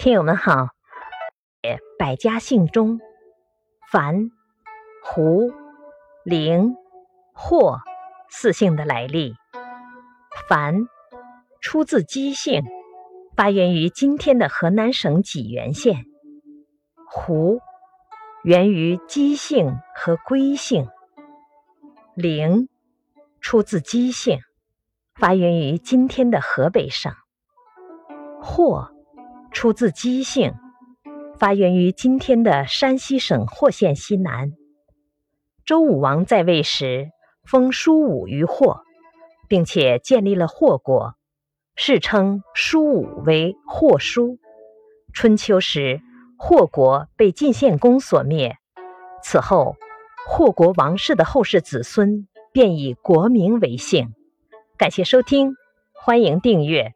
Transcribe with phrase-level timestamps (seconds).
[0.00, 0.68] 听友们好，
[1.98, 3.00] 百家姓中，
[3.92, 4.30] 樊、
[5.04, 5.52] 胡、
[6.24, 6.74] 凌、
[7.34, 7.80] 霍
[8.30, 9.34] 四姓的来历。
[10.48, 10.86] 樊
[11.60, 12.62] 出自姬姓，
[13.36, 16.06] 发源于今天的河南省济源县。
[17.06, 17.60] 胡
[18.42, 20.88] 源于姬姓和归姓。
[22.14, 22.70] 凌
[23.42, 24.38] 出自姬姓，
[25.14, 27.12] 发源于今天的河北省。
[28.40, 28.94] 霍。
[29.52, 30.54] 出自姬姓，
[31.38, 34.52] 发源于今天的山西省霍县西南。
[35.64, 37.10] 周武王在位时，
[37.44, 38.82] 封舒武于霍，
[39.48, 41.14] 并且建立了霍国，
[41.74, 44.38] 世称舒武为霍叔。
[45.12, 46.00] 春秋时，
[46.38, 48.56] 霍国被晋献公所灭。
[49.22, 49.76] 此后，
[50.26, 54.14] 霍国王室的后世子孙便以国名为姓。
[54.78, 55.54] 感谢收听，
[55.92, 56.94] 欢迎订阅。